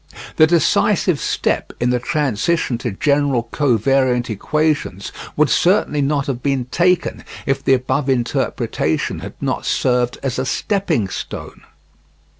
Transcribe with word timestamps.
The 0.37 0.47
decisive 0.47 1.19
step 1.19 1.73
in 1.79 1.91
the 1.91 1.99
transition 1.99 2.79
to 2.79 2.89
general 2.89 3.43
co 3.51 3.77
variant 3.77 4.31
equations 4.31 5.11
would 5.37 5.47
certainly 5.51 6.01
not 6.01 6.25
have 6.25 6.41
been 6.41 6.65
taken 6.71 7.23
if 7.45 7.63
the 7.63 7.75
above 7.75 8.09
interpretation 8.09 9.19
had 9.19 9.35
not 9.39 9.63
served 9.67 10.17
as 10.23 10.39
a 10.39 10.45
stepping 10.47 11.07
stone. 11.07 11.61